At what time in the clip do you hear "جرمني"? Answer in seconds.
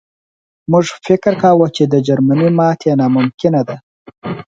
2.07-2.49